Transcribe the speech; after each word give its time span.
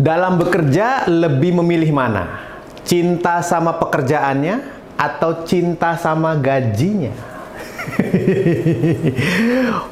Dalam 0.00 0.40
bekerja 0.40 1.04
lebih 1.12 1.60
memilih 1.60 1.92
mana? 1.92 2.40
Cinta 2.88 3.44
sama 3.44 3.76
pekerjaannya 3.76 4.80
atau 4.96 5.44
cinta 5.44 5.92
sama 6.00 6.40
gajinya? 6.40 7.12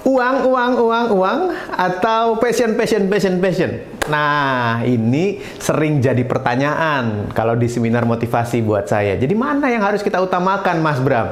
uang, 0.08 0.36
uang, 0.48 0.72
uang, 0.80 1.06
uang 1.12 1.40
atau 1.76 2.40
passion, 2.40 2.72
passion, 2.72 3.04
passion, 3.12 3.36
passion. 3.36 3.84
Nah, 4.08 4.80
ini 4.88 5.44
sering 5.60 6.00
jadi 6.00 6.25
pertanyaan 6.25 7.29
kalau 7.36 7.52
di 7.52 7.68
seminar 7.68 8.09
motivasi 8.09 8.64
buat 8.64 8.88
saya. 8.88 9.20
Jadi 9.20 9.36
mana 9.36 9.68
yang 9.68 9.84
harus 9.84 10.00
kita 10.00 10.25
utamakan, 10.25 10.80
Mas 10.80 11.04
Bram? 11.04 11.29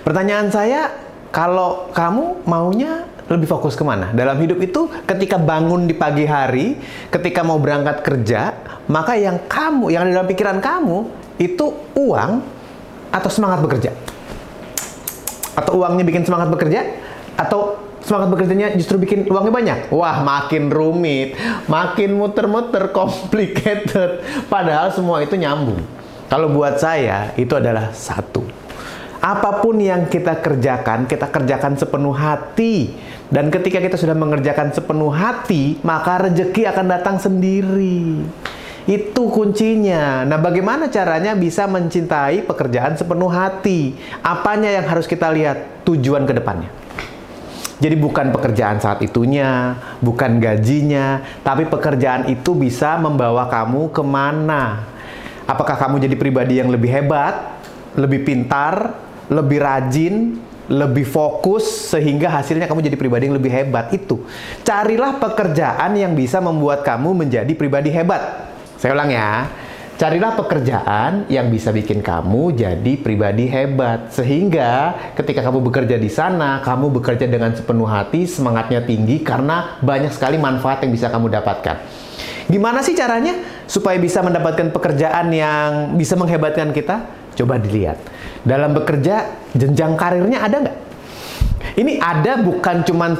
Pertanyaan 0.00 0.48
saya, 0.48 0.96
kalau 1.28 1.92
kamu 1.92 2.40
maunya 2.48 3.04
lebih 3.28 3.48
fokus 3.48 3.72
ke 3.72 3.84
mana? 3.84 4.12
Dalam 4.12 4.36
hidup 4.36 4.60
itu 4.60 4.88
ketika 5.08 5.40
bangun 5.40 5.88
di 5.88 5.96
pagi 5.96 6.28
hari, 6.28 6.76
ketika 7.08 7.40
mau 7.40 7.56
berangkat 7.56 8.04
kerja, 8.04 8.52
maka 8.90 9.16
yang 9.16 9.48
kamu, 9.48 9.88
yang 9.88 10.04
ada 10.04 10.20
dalam 10.20 10.28
pikiran 10.28 10.58
kamu, 10.60 11.08
itu 11.40 11.72
uang 11.96 12.44
atau 13.08 13.30
semangat 13.32 13.64
bekerja? 13.64 13.90
Atau 15.56 15.80
uangnya 15.80 16.04
bikin 16.04 16.26
semangat 16.28 16.52
bekerja? 16.52 16.84
Atau 17.40 17.80
semangat 18.04 18.28
bekerjanya 18.28 18.76
justru 18.76 19.00
bikin 19.00 19.24
uangnya 19.32 19.52
banyak? 19.54 19.78
Wah, 19.88 20.20
makin 20.20 20.68
rumit, 20.68 21.34
makin 21.64 22.20
muter-muter, 22.20 22.92
complicated. 22.96 24.20
Padahal 24.52 24.92
semua 24.92 25.24
itu 25.24 25.34
nyambung. 25.40 25.80
Kalau 26.28 26.52
buat 26.52 26.76
saya, 26.76 27.32
itu 27.40 27.52
adalah 27.56 27.94
satu. 27.96 28.63
Apa 29.24 29.64
pun 29.64 29.80
yang 29.80 30.04
kita 30.04 30.36
kerjakan, 30.36 31.08
kita 31.08 31.32
kerjakan 31.32 31.80
sepenuh 31.80 32.12
hati. 32.12 32.92
Dan 33.32 33.48
ketika 33.48 33.80
kita 33.80 33.96
sudah 33.96 34.12
mengerjakan 34.12 34.68
sepenuh 34.68 35.08
hati, 35.08 35.80
maka 35.80 36.28
rezeki 36.28 36.68
akan 36.68 36.86
datang 36.92 37.16
sendiri. 37.16 38.20
Itu 38.84 39.32
kuncinya. 39.32 40.28
Nah, 40.28 40.36
bagaimana 40.36 40.92
caranya 40.92 41.32
bisa 41.32 41.64
mencintai 41.64 42.44
pekerjaan 42.44 43.00
sepenuh 43.00 43.32
hati? 43.32 43.96
Apanya 44.20 44.68
yang 44.68 44.84
harus 44.92 45.08
kita 45.08 45.32
lihat? 45.32 45.88
Tujuan 45.88 46.28
ke 46.28 46.36
depannya. 46.36 46.68
Jadi 47.80 47.96
bukan 47.96 48.28
pekerjaan 48.28 48.76
saat 48.76 49.00
itunya, 49.00 49.80
bukan 50.04 50.36
gajinya, 50.36 51.24
tapi 51.40 51.64
pekerjaan 51.64 52.28
itu 52.28 52.52
bisa 52.52 53.00
membawa 53.00 53.48
kamu 53.48 53.88
ke 53.88 54.04
mana. 54.04 54.84
Apakah 55.48 55.80
kamu 55.80 56.04
jadi 56.04 56.16
pribadi 56.20 56.60
yang 56.60 56.68
lebih 56.68 56.92
hebat, 56.92 57.56
lebih 57.96 58.20
pintar, 58.24 59.00
lebih 59.28 59.58
rajin, 59.60 60.36
lebih 60.68 61.04
fokus 61.04 61.92
sehingga 61.92 62.32
hasilnya 62.32 62.64
kamu 62.64 62.88
jadi 62.88 62.96
pribadi 62.96 63.28
yang 63.28 63.36
lebih 63.36 63.52
hebat 63.52 63.92
itu. 63.92 64.24
Carilah 64.64 65.20
pekerjaan 65.20 65.92
yang 65.96 66.16
bisa 66.16 66.40
membuat 66.40 66.80
kamu 66.84 67.24
menjadi 67.24 67.52
pribadi 67.52 67.92
hebat. 67.92 68.48
Saya 68.80 68.96
ulang 68.96 69.12
ya. 69.12 69.48
Carilah 69.94 70.34
pekerjaan 70.34 71.30
yang 71.30 71.54
bisa 71.54 71.70
bikin 71.70 72.02
kamu 72.02 72.58
jadi 72.58 72.92
pribadi 72.98 73.46
hebat. 73.46 74.10
Sehingga 74.10 74.90
ketika 75.14 75.38
kamu 75.46 75.70
bekerja 75.70 75.94
di 75.94 76.10
sana, 76.10 76.58
kamu 76.66 76.90
bekerja 76.98 77.30
dengan 77.30 77.54
sepenuh 77.54 77.86
hati, 77.86 78.26
semangatnya 78.26 78.82
tinggi 78.82 79.22
karena 79.22 79.78
banyak 79.78 80.10
sekali 80.10 80.34
manfaat 80.34 80.82
yang 80.82 80.90
bisa 80.90 81.06
kamu 81.14 81.30
dapatkan. 81.30 81.78
Gimana 82.50 82.82
sih 82.82 82.98
caranya 82.98 83.38
supaya 83.70 83.96
bisa 83.96 84.20
mendapatkan 84.20 84.74
pekerjaan 84.74 85.30
yang 85.30 85.94
bisa 85.94 86.18
menghebatkan 86.18 86.74
kita? 86.74 87.23
Coba 87.34 87.58
dilihat. 87.58 87.98
Dalam 88.46 88.72
bekerja, 88.72 89.34
jenjang 89.52 89.98
karirnya 89.98 90.42
ada 90.42 90.56
nggak? 90.62 90.78
Ini 91.74 91.98
ada 91.98 92.38
bukan 92.38 92.86
cuman 92.86 93.10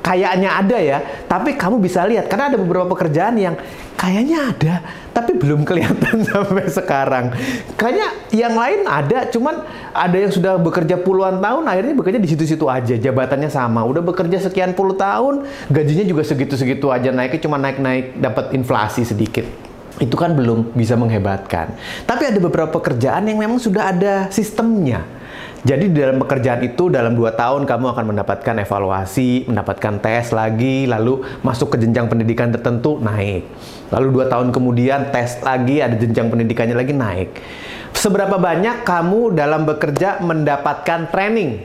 kayaknya 0.00 0.50
ada 0.56 0.78
ya, 0.80 0.98
tapi 1.28 1.54
kamu 1.54 1.78
bisa 1.78 2.02
lihat 2.08 2.26
karena 2.26 2.50
ada 2.50 2.58
beberapa 2.58 2.88
pekerjaan 2.90 3.36
yang 3.38 3.54
kayaknya 3.94 4.50
ada, 4.50 4.74
tapi 5.12 5.36
belum 5.36 5.62
kelihatan 5.62 6.24
sampai 6.28 6.66
sekarang. 6.66 7.30
Kayaknya 7.76 8.08
yang 8.34 8.56
lain 8.56 8.88
ada, 8.88 9.28
cuman 9.28 9.62
ada 9.92 10.16
yang 10.16 10.32
sudah 10.32 10.56
bekerja 10.58 10.98
puluhan 10.98 11.38
tahun, 11.38 11.62
akhirnya 11.68 11.94
bekerja 11.94 12.18
di 12.18 12.28
situ-situ 12.32 12.66
aja, 12.66 12.96
jabatannya 12.96 13.52
sama. 13.52 13.84
Udah 13.86 14.02
bekerja 14.02 14.40
sekian 14.42 14.74
puluh 14.74 14.96
tahun, 14.96 15.46
gajinya 15.70 16.02
juga 16.08 16.26
segitu-segitu 16.26 16.90
aja, 16.90 17.12
naiknya 17.14 17.40
cuma 17.46 17.60
naik-naik, 17.60 18.18
dapat 18.18 18.56
inflasi 18.56 19.06
sedikit 19.06 19.69
itu 20.00 20.16
kan 20.16 20.32
belum 20.32 20.72
bisa 20.72 20.96
menghebatkan. 20.96 21.76
Tapi 22.08 22.32
ada 22.32 22.40
beberapa 22.40 22.72
pekerjaan 22.72 23.28
yang 23.28 23.38
memang 23.38 23.60
sudah 23.60 23.92
ada 23.92 24.26
sistemnya 24.32 25.20
jadi 25.60 25.92
di 25.92 25.96
dalam 26.00 26.16
pekerjaan 26.16 26.64
itu 26.64 26.88
dalam 26.88 27.12
dua 27.12 27.36
tahun 27.36 27.68
kamu 27.68 27.92
akan 27.92 28.04
mendapatkan 28.16 28.64
evaluasi, 28.64 29.44
mendapatkan 29.44 30.00
tes 30.00 30.32
lagi, 30.32 30.88
lalu 30.88 31.20
masuk 31.44 31.76
ke 31.76 31.84
jenjang 31.84 32.08
pendidikan 32.08 32.48
tertentu 32.48 32.96
naik. 32.96 33.44
Lalu 33.92 34.08
dua 34.08 34.24
tahun 34.32 34.56
kemudian 34.56 35.12
tes 35.12 35.36
lagi, 35.44 35.84
ada 35.84 35.92
jenjang 36.00 36.32
pendidikannya 36.32 36.72
lagi 36.72 36.96
naik. 36.96 37.36
Seberapa 37.92 38.40
banyak 38.40 38.88
kamu 38.88 39.36
dalam 39.36 39.68
bekerja 39.68 40.24
mendapatkan 40.24 41.12
training? 41.12 41.60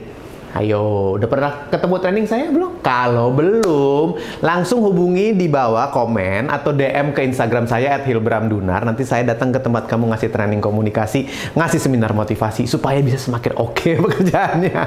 Ayo, 0.56 1.20
udah 1.20 1.28
pernah 1.28 1.52
ketemu 1.68 1.94
training 2.00 2.24
saya 2.24 2.48
belum? 2.48 2.80
Kalau 2.80 3.28
belum, 3.28 4.16
langsung 4.40 4.80
hubungi 4.80 5.36
di 5.36 5.52
bawah 5.52 5.92
komen 5.92 6.48
atau 6.48 6.72
DM 6.72 7.12
ke 7.12 7.28
Instagram 7.28 7.68
saya 7.68 8.00
@hilbramdunar. 8.00 8.80
Nanti 8.88 9.04
saya 9.04 9.20
datang 9.20 9.52
ke 9.52 9.60
tempat 9.60 9.84
kamu 9.84 10.08
ngasih 10.16 10.32
training 10.32 10.64
komunikasi, 10.64 11.28
ngasih 11.52 11.76
seminar 11.76 12.16
motivasi 12.16 12.64
supaya 12.64 13.04
bisa 13.04 13.20
semakin 13.20 13.52
oke 13.52 13.76
okay 13.76 13.94
pekerjaannya. 14.08 14.80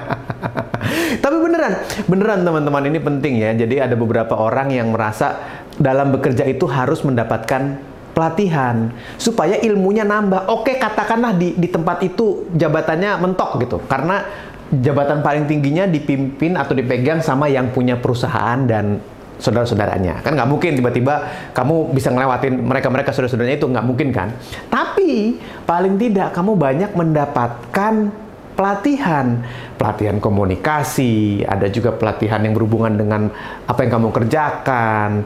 Tapi 1.21 1.37
beneran, 1.37 1.73
beneran 2.09 2.39
teman-teman 2.41 2.83
ini 2.89 2.97
penting 2.97 3.33
ya. 3.37 3.53
Jadi 3.53 3.77
ada 3.77 3.93
beberapa 3.93 4.41
orang 4.41 4.73
yang 4.73 4.89
merasa 4.89 5.37
dalam 5.77 6.09
bekerja 6.09 6.49
itu 6.49 6.65
harus 6.65 7.05
mendapatkan 7.05 7.77
pelatihan 8.19 8.89
supaya 9.15 9.55
ilmunya 9.61 10.03
nambah. 10.03 10.49
Oke, 10.49 10.75
katakanlah 10.75 11.37
di 11.37 11.53
di 11.55 11.69
tempat 11.69 12.01
itu 12.03 12.49
jabatannya 12.57 13.21
mentok 13.21 13.61
gitu. 13.61 13.77
Karena 13.85 14.48
jabatan 14.69 15.25
paling 15.25 15.49
tingginya 15.49 15.89
dipimpin 15.89 16.53
atau 16.53 16.77
dipegang 16.77 17.25
sama 17.25 17.49
yang 17.49 17.73
punya 17.73 17.97
perusahaan 17.97 18.61
dan 18.69 19.01
saudara-saudaranya. 19.39 20.21
Kan 20.21 20.35
nggak 20.35 20.49
mungkin 20.51 20.77
tiba-tiba 20.77 21.15
kamu 21.55 21.95
bisa 21.95 22.11
ngelewatin 22.11 22.59
mereka-mereka 22.59 23.15
saudara-saudaranya 23.15 23.57
itu 23.57 23.67
nggak 23.71 23.85
mungkin 23.87 24.09
kan. 24.11 24.29
Tapi 24.67 25.39
paling 25.63 25.95
tidak 25.95 26.35
kamu 26.35 26.59
banyak 26.59 26.91
mendapatkan 26.93 27.93
pelatihan, 28.59 29.39
pelatihan 29.79 30.19
komunikasi, 30.19 31.47
ada 31.47 31.71
juga 31.71 31.95
pelatihan 31.95 32.43
yang 32.43 32.51
berhubungan 32.51 32.99
dengan 32.99 33.31
apa 33.63 33.79
yang 33.87 33.91
kamu 33.95 34.11
kerjakan, 34.11 35.23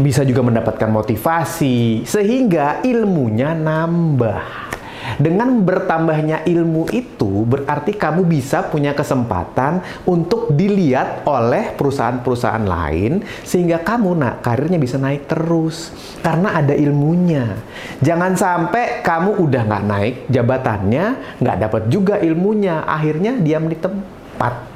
bisa 0.00 0.24
juga 0.24 0.40
mendapatkan 0.40 0.88
motivasi, 0.88 2.08
sehingga 2.08 2.80
ilmunya 2.80 3.52
nambah. 3.52 4.71
Dengan 5.18 5.62
bertambahnya 5.62 6.46
ilmu 6.46 6.88
itu 6.94 7.44
berarti 7.46 7.94
kamu 7.94 8.26
bisa 8.26 8.66
punya 8.66 8.96
kesempatan 8.96 9.82
untuk 10.08 10.50
dilihat 10.54 11.26
oleh 11.28 11.74
perusahaan-perusahaan 11.74 12.64
lain 12.64 13.22
sehingga 13.42 13.82
kamu 13.82 14.18
nak 14.18 14.34
karirnya 14.42 14.78
bisa 14.80 14.96
naik 14.96 15.28
terus 15.28 15.92
karena 16.24 16.58
ada 16.58 16.72
ilmunya. 16.72 17.60
Jangan 18.00 18.34
sampai 18.34 19.04
kamu 19.04 19.42
udah 19.42 19.62
nggak 19.68 19.84
naik 19.86 20.14
jabatannya, 20.30 21.04
nggak 21.38 21.56
dapat 21.68 21.82
juga 21.90 22.14
ilmunya, 22.18 22.82
akhirnya 22.86 23.38
diam 23.38 23.68
di 23.68 23.76
tempat 23.78 24.71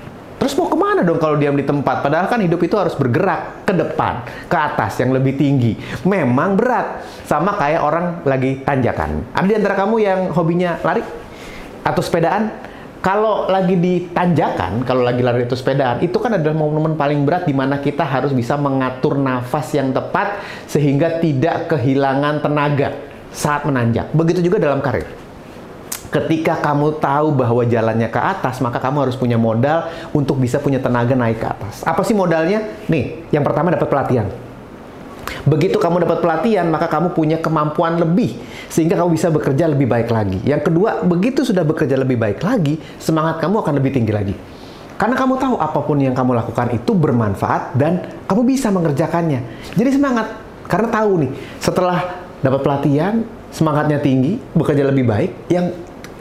Terus 0.47 0.63
mau 0.63 0.71
ke 0.71 0.79
mana 0.79 1.03
dong 1.03 1.19
kalau 1.19 1.35
diam 1.35 1.59
di 1.59 1.67
tempat? 1.67 2.07
Padahal 2.07 2.31
kan 2.31 2.39
hidup 2.39 2.63
itu 2.63 2.79
harus 2.79 2.95
bergerak 2.95 3.67
ke 3.67 3.75
depan, 3.75 4.23
ke 4.47 4.55
atas 4.55 4.95
yang 5.03 5.11
lebih 5.11 5.35
tinggi. 5.35 5.75
Memang 6.07 6.55
berat, 6.55 7.03
sama 7.27 7.59
kayak 7.59 7.83
orang 7.83 8.23
lagi 8.23 8.63
tanjakan. 8.63 9.27
Ada 9.35 9.43
di 9.43 9.55
antara 9.59 9.75
kamu 9.75 9.97
yang 9.99 10.31
hobinya 10.31 10.79
lari 10.87 11.03
atau 11.83 11.99
sepedaan? 11.99 12.63
Kalau 13.03 13.51
lagi 13.51 13.75
di 13.75 14.07
tanjakan, 14.07 14.87
kalau 14.87 15.03
lagi 15.03 15.27
lari 15.27 15.51
atau 15.51 15.59
sepedaan, 15.59 15.99
itu 16.07 16.15
kan 16.23 16.39
adalah 16.39 16.55
momen-momen 16.55 16.95
paling 16.95 17.27
berat 17.27 17.43
di 17.43 17.51
mana 17.51 17.83
kita 17.83 18.07
harus 18.07 18.31
bisa 18.31 18.55
mengatur 18.55 19.19
nafas 19.19 19.75
yang 19.75 19.91
tepat 19.91 20.47
sehingga 20.71 21.19
tidak 21.19 21.75
kehilangan 21.75 22.39
tenaga 22.47 22.95
saat 23.35 23.67
menanjak. 23.67 24.15
Begitu 24.15 24.47
juga 24.47 24.63
dalam 24.63 24.79
karir 24.79 25.26
ketika 26.17 26.57
kamu 26.65 26.97
tahu 26.97 27.37
bahwa 27.37 27.61
jalannya 27.69 28.09
ke 28.09 28.17
atas, 28.17 28.65
maka 28.65 28.81
kamu 28.81 29.09
harus 29.09 29.17
punya 29.21 29.37
modal 29.37 29.93
untuk 30.17 30.41
bisa 30.41 30.57
punya 30.57 30.81
tenaga 30.81 31.13
naik 31.13 31.45
ke 31.45 31.47
atas. 31.47 31.85
Apa 31.85 32.01
sih 32.01 32.17
modalnya? 32.17 32.65
Nih, 32.89 33.29
yang 33.29 33.45
pertama 33.45 33.69
dapat 33.69 33.89
pelatihan. 33.93 34.27
Begitu 35.47 35.77
kamu 35.77 36.09
dapat 36.09 36.25
pelatihan, 36.25 36.67
maka 36.67 36.89
kamu 36.89 37.13
punya 37.13 37.39
kemampuan 37.39 38.01
lebih 38.01 38.39
sehingga 38.67 38.99
kamu 38.99 39.15
bisa 39.15 39.29
bekerja 39.31 39.71
lebih 39.71 39.87
baik 39.87 40.09
lagi. 40.11 40.39
Yang 40.43 40.73
kedua, 40.73 41.05
begitu 41.05 41.47
sudah 41.47 41.63
bekerja 41.63 41.95
lebih 42.01 42.19
baik 42.19 42.43
lagi, 42.43 42.81
semangat 42.99 43.39
kamu 43.39 43.63
akan 43.63 43.75
lebih 43.79 43.95
tinggi 43.95 44.13
lagi. 44.15 44.35
Karena 44.97 45.13
kamu 45.13 45.37
tahu 45.37 45.55
apa 45.61 45.81
pun 45.85 46.01
yang 46.01 46.17
kamu 46.17 46.33
lakukan 46.33 46.73
itu 46.73 46.97
bermanfaat 46.97 47.77
dan 47.77 48.01
kamu 48.25 48.43
bisa 48.49 48.73
mengerjakannya. 48.73 49.45
Jadi 49.77 49.91
semangat 49.93 50.33
karena 50.67 50.89
tahu 50.89 51.13
nih, 51.27 51.31
setelah 51.61 51.99
dapat 52.41 52.61
pelatihan, 52.65 53.15
semangatnya 53.53 54.01
tinggi, 54.01 54.41
bekerja 54.57 54.83
lebih 54.89 55.05
baik, 55.05 55.31
yang 55.53 55.71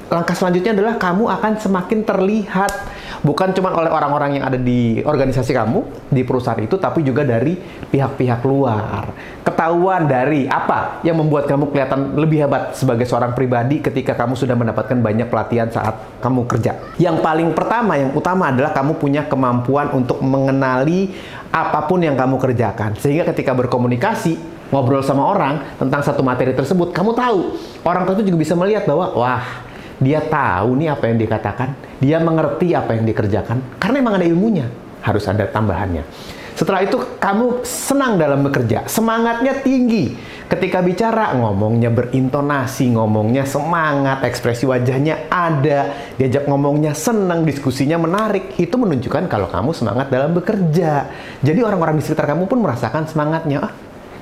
langkah 0.09 0.37
selanjutnya 0.37 0.77
adalah 0.77 0.95
kamu 1.01 1.23
akan 1.27 1.51
semakin 1.57 1.99
terlihat 2.05 2.71
bukan 3.25 3.57
cuma 3.57 3.73
oleh 3.73 3.89
orang-orang 3.89 4.37
yang 4.37 4.45
ada 4.45 4.59
di 4.61 5.01
organisasi 5.01 5.49
kamu 5.49 5.81
di 6.13 6.21
perusahaan 6.21 6.61
itu 6.61 6.77
tapi 6.77 7.01
juga 7.01 7.25
dari 7.25 7.57
pihak-pihak 7.89 8.41
luar. 8.45 9.33
ketahuan 9.45 10.09
dari 10.09 10.49
apa 10.49 10.99
yang 11.05 11.21
membuat 11.21 11.45
kamu 11.45 11.69
kelihatan 11.69 12.17
lebih 12.17 12.43
hebat 12.43 12.73
sebagai 12.73 13.05
seorang 13.05 13.37
pribadi 13.37 13.77
ketika 13.77 14.17
kamu 14.17 14.33
sudah 14.33 14.57
mendapatkan 14.57 14.97
banyak 14.97 15.29
pelatihan 15.29 15.69
saat 15.69 16.17
kamu 16.17 16.49
kerja. 16.49 16.73
Yang 16.97 17.21
paling 17.21 17.53
pertama, 17.53 17.93
yang 17.93 18.11
utama 18.17 18.49
adalah 18.49 18.73
kamu 18.73 18.97
punya 18.97 19.29
kemampuan 19.29 19.93
untuk 19.93 20.17
mengenali 20.25 21.13
apa 21.53 21.85
pun 21.85 22.01
yang 22.01 22.17
kamu 22.17 22.41
kerjakan. 22.41 22.97
Sehingga 22.97 23.29
ketika 23.29 23.53
berkomunikasi, 23.53 24.35
ngobrol 24.73 25.05
sama 25.05 25.29
orang 25.29 25.77
tentang 25.77 26.01
satu 26.01 26.25
materi 26.25 26.57
tersebut, 26.57 26.89
kamu 26.89 27.13
tahu. 27.13 27.39
Orang 27.85 28.09
tersebut 28.09 28.25
juga 28.33 28.39
bisa 28.41 28.53
melihat 28.57 28.89
bahwa, 28.89 29.13
wah, 29.13 29.45
dia 29.99 30.19
tahu 30.19 30.75
nih 30.75 30.91
apa 30.91 31.07
yang 31.07 31.17
dikatakan, 31.19 31.69
dia 31.99 32.17
mengerti 32.19 32.75
apa 32.75 32.95
yang 32.95 33.07
dikerjakan, 33.07 33.79
karena 33.79 33.95
emang 34.03 34.15
ada 34.19 34.27
ilmunya, 34.27 34.67
harus 35.03 35.23
ada 35.27 35.47
tambahannya. 35.47 36.03
Setelah 36.55 36.87
itu 36.87 36.95
kamu 37.19 37.67
senang 37.67 38.15
dalam 38.15 38.39
bekerja, 38.47 38.87
semangatnya 38.87 39.59
tinggi. 39.59 40.15
Ketika 40.45 40.79
bicara 40.79 41.35
ngomongnya 41.35 41.91
berintonasi, 41.91 42.95
ngomongnya 42.95 43.43
semangat, 43.49 44.23
ekspresi 44.23 44.63
wajahnya 44.63 45.27
ada, 45.27 45.91
diajak 46.15 46.45
ngomongnya 46.47 46.93
senang, 46.93 47.43
diskusinya 47.43 47.97
menarik. 47.97 48.55
Itu 48.55 48.77
menunjukkan 48.77 49.25
kalau 49.25 49.49
kamu 49.49 49.73
semangat 49.73 50.07
dalam 50.13 50.31
bekerja. 50.37 51.09
Jadi 51.41 51.59
orang-orang 51.59 51.97
di 51.99 52.05
sekitar 52.05 52.29
kamu 52.29 52.45
pun 52.47 52.61
merasakan 52.61 53.09
semangatnya. 53.09 53.67
Ah, 53.67 53.73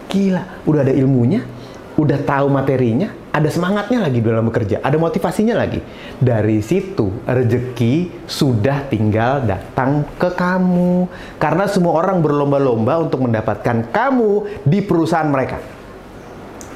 gila, 0.09 0.63
udah 0.63 0.81
ada 0.87 0.93
ilmunya, 0.95 1.43
udah 1.99 2.17
tahu 2.23 2.47
materinya, 2.49 3.11
ada 3.33 3.50
semangatnya 3.50 4.06
lagi 4.06 4.21
dalam 4.21 4.45
bekerja, 4.45 4.77
ada 4.85 4.94
motivasinya 5.01 5.57
lagi. 5.57 5.81
Dari 6.21 6.62
situ 6.62 7.25
rezeki 7.25 8.24
sudah 8.30 8.85
tinggal 8.94 9.41
datang 9.41 10.06
ke 10.21 10.30
kamu. 10.38 11.09
Karena 11.41 11.65
semua 11.65 11.97
orang 11.97 12.21
berlomba-lomba 12.21 13.01
untuk 13.01 13.25
mendapatkan 13.25 13.89
kamu 13.89 14.62
di 14.69 14.85
perusahaan 14.85 15.25
mereka. 15.25 15.57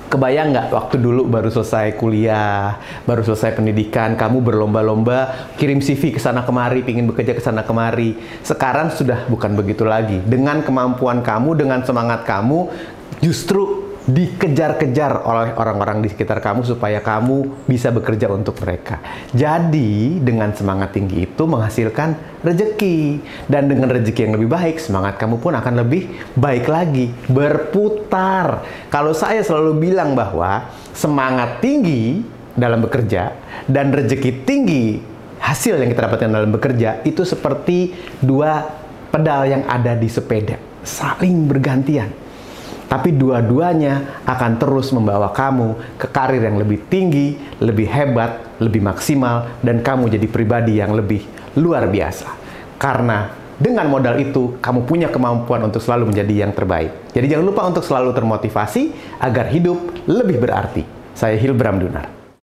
Kebayang 0.08 0.56
nggak 0.56 0.68
waktu 0.72 1.04
dulu 1.04 1.28
baru 1.28 1.52
selesai 1.52 1.94
kuliah, 2.00 2.80
baru 3.04 3.28
selesai 3.28 3.60
pendidikan, 3.60 4.16
kamu 4.16 4.40
berlomba-lomba 4.40 5.52
kirim 5.60 5.84
CV 5.84 6.16
ke 6.16 6.20
sana 6.24 6.48
kemari, 6.48 6.82
pingin 6.82 7.06
bekerja 7.06 7.36
ke 7.36 7.44
sana 7.44 7.62
kemari. 7.68 8.16
Sekarang 8.42 8.90
sudah 8.90 9.28
bukan 9.28 9.54
begitu 9.54 9.84
lagi. 9.84 10.24
Dengan 10.24 10.64
kemampuan 10.64 11.20
kamu, 11.22 11.60
dengan 11.60 11.84
semangat 11.84 12.24
kamu, 12.24 12.72
justru 13.20 13.87
dikejar-kejar 14.08 15.28
oleh 15.28 15.52
orang-orang 15.60 16.00
di 16.00 16.08
sekitar 16.08 16.40
kamu 16.40 16.64
supaya 16.64 17.04
kamu 17.04 17.68
bisa 17.68 17.92
bekerja 17.92 18.32
untuk 18.32 18.56
mereka. 18.64 19.04
Jadi, 19.36 20.24
dengan 20.24 20.56
semangat 20.56 20.96
tinggi 20.96 21.28
itu 21.28 21.44
menghasilkan 21.44 22.40
rezeki. 22.40 23.20
Dan 23.52 23.68
dengan 23.68 23.92
rezeki 23.92 24.32
yang 24.32 24.34
lebih 24.40 24.48
baik, 24.48 24.80
semangat 24.80 25.20
kamu 25.20 25.44
pun 25.44 25.60
akan 25.60 25.84
lebih 25.84 26.08
baik 26.40 26.72
lagi. 26.72 27.12
Berputar. 27.28 28.64
Kalau 28.88 29.12
saya 29.12 29.44
selalu 29.44 29.76
bilang 29.92 30.16
bahwa 30.16 30.72
semangat 30.96 31.60
tinggi 31.60 32.24
dalam 32.56 32.82
bekerja 32.82 33.36
dan 33.70 33.94
rezeki 33.94 34.32
tinggi 34.48 34.98
hasil 35.38 35.78
yang 35.78 35.94
kita 35.94 36.10
dapatkan 36.10 36.32
dalam 36.34 36.50
bekerja 36.50 37.06
itu 37.06 37.22
seperti 37.22 37.94
dua 38.18 38.66
pedal 39.12 39.46
yang 39.46 39.64
ada 39.68 39.94
di 39.94 40.10
sepeda. 40.10 40.58
Saling 40.82 41.46
bergantian 41.46 42.27
tapi 42.88 43.12
dua-duanya 43.16 44.24
akan 44.24 44.60
terus 44.60 44.96
membawa 44.96 45.32
kamu 45.36 46.00
ke 46.00 46.08
karir 46.08 46.44
yang 46.44 46.56
lebih 46.56 46.88
tinggi, 46.88 47.36
lebih 47.60 47.88
hebat, 47.88 48.60
lebih 48.64 48.80
maksimal, 48.84 49.60
dan 49.60 49.84
kamu 49.84 50.08
jadi 50.08 50.28
pribadi 50.28 50.80
yang 50.80 50.96
lebih 50.96 51.24
luar 51.60 51.88
biasa. 51.92 52.32
Karena 52.80 53.28
dengan 53.58 53.90
modal 53.90 54.22
itu, 54.22 54.58
kamu 54.62 54.86
punya 54.86 55.10
kemampuan 55.10 55.66
untuk 55.66 55.82
selalu 55.82 56.14
menjadi 56.14 56.48
yang 56.48 56.54
terbaik. 56.54 57.12
Jadi 57.12 57.26
jangan 57.26 57.46
lupa 57.46 57.62
untuk 57.66 57.84
selalu 57.84 58.14
termotivasi 58.14 58.94
agar 59.18 59.50
hidup 59.50 59.78
lebih 60.06 60.38
berarti. 60.38 60.86
Saya 61.18 61.36
Hilbram 61.42 61.82
Dunar. 61.82 62.17